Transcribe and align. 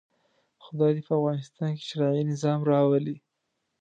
خدای 0.63 0.91
دې 0.95 1.01
په 1.07 1.13
افغانستان 1.19 1.71
کې 1.77 1.83
شرعي 1.89 2.23
نظام 2.31 2.59
راولي. 2.71 3.15